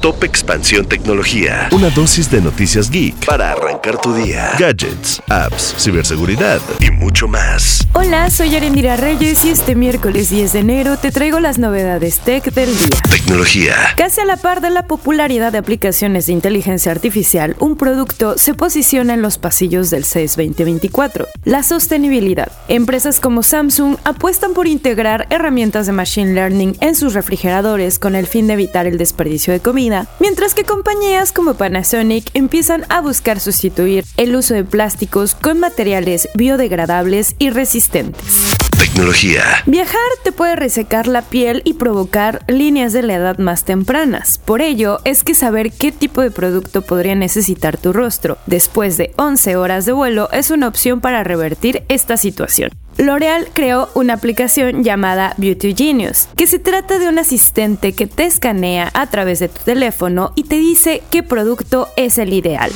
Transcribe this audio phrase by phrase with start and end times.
[0.00, 1.68] Top Expansión Tecnología.
[1.72, 4.52] Una dosis de noticias geek para arrancar tu día.
[4.58, 7.86] Gadgets, apps, ciberseguridad y mucho más.
[7.92, 12.50] Hola, soy Arendira Reyes y este miércoles 10 de enero te traigo las novedades tech
[12.54, 12.96] del día.
[13.10, 13.74] Tecnología.
[13.96, 18.54] Casi a la par de la popularidad de aplicaciones de inteligencia artificial, un producto se
[18.54, 21.28] posiciona en los pasillos del CES 2024.
[21.44, 22.50] La sostenibilidad.
[22.68, 28.26] Empresas como Samsung apuestan por integrar herramientas de machine learning en sus refrigeradores con el
[28.26, 33.40] fin de evitar el desperdicio de comida mientras que compañías como Panasonic empiezan a buscar
[33.40, 38.56] sustituir el uso de plásticos con materiales biodegradables y resistentes.
[38.78, 39.42] Tecnología.
[39.66, 44.38] Viajar te puede resecar la piel y provocar líneas de la edad más tempranas.
[44.38, 49.12] Por ello, es que saber qué tipo de producto podría necesitar tu rostro después de
[49.16, 52.70] 11 horas de vuelo es una opción para revertir esta situación.
[53.00, 58.24] L'Oreal creó una aplicación llamada Beauty Genius, que se trata de un asistente que te
[58.24, 62.70] escanea a través de tu teléfono y te dice qué producto es el ideal.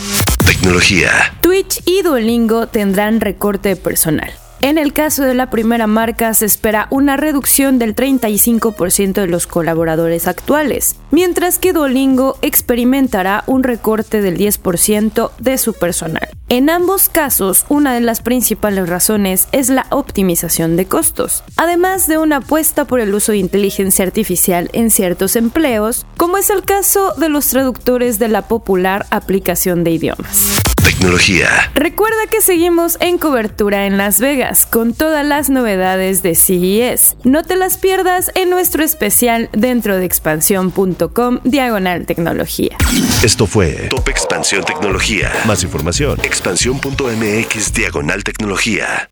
[0.47, 1.11] Tecnología.
[1.43, 4.33] Twitch y Duolingo tendrán recorte de personal.
[4.63, 9.47] En el caso de la primera marca se espera una reducción del 35% de los
[9.47, 16.31] colaboradores actuales, mientras que Duolingo experimentará un recorte del 10% de su personal.
[16.55, 22.17] En ambos casos, una de las principales razones es la optimización de costos, además de
[22.17, 27.13] una apuesta por el uso de inteligencia artificial en ciertos empleos, como es el caso
[27.15, 30.74] de los traductores de la popular aplicación de idiomas.
[30.85, 31.49] Tecnología.
[31.75, 37.17] Recuerda que seguimos en cobertura en Las Vegas con todas las novedades de CES.
[37.25, 42.77] No te las pierdas en nuestro especial dentro de expansión.com diagonal tecnología.
[43.23, 45.33] Esto fue Top Expansión Tecnología.
[45.47, 49.09] Más información, expansión.mx diagonal tecnología.